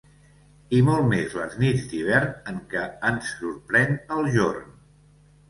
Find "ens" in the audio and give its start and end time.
3.11-3.29